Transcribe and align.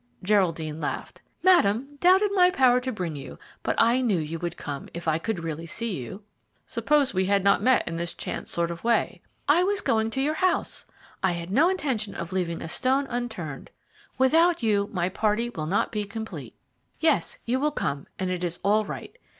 Geraldine 0.23 0.81
laughed. 0.81 1.21
"Madame 1.43 1.97
doubted 1.99 2.31
my 2.33 2.49
power 2.49 2.79
to 2.81 2.91
bring 2.91 3.15
you, 3.15 3.37
but 3.61 3.75
I 3.77 4.01
knew 4.01 4.17
you 4.17 4.39
would 4.39 4.57
come, 4.57 4.89
if 4.95 5.07
I 5.07 5.19
could 5.19 5.43
really 5.43 5.67
see 5.67 5.95
you." 6.03 6.23
"Suppose 6.65 7.13
we 7.13 7.25
had 7.27 7.43
not 7.43 7.61
met 7.61 7.87
in 7.87 7.97
this 7.97 8.15
chance 8.15 8.49
sort 8.49 8.71
of 8.71 8.83
way?" 8.83 9.21
"I 9.47 9.61
was 9.61 9.79
going 9.81 10.09
to 10.09 10.19
your 10.21 10.33
house. 10.33 10.87
I 11.21 11.33
had 11.33 11.51
no 11.51 11.69
intention 11.69 12.15
of 12.15 12.33
leaving 12.33 12.63
a 12.63 12.67
stone 12.67 13.05
unturned. 13.11 13.69
Without 14.17 14.63
you 14.63 14.89
my 14.91 15.07
party 15.07 15.51
will 15.51 15.67
not 15.67 15.91
be 15.91 16.03
complete. 16.03 16.55
Yes, 16.99 17.37
you 17.45 17.59
will 17.59 17.69
come, 17.69 18.07
and 18.17 18.31
it 18.31 18.43
is 18.43 18.57
all 18.63 18.83
right. 18.83 19.15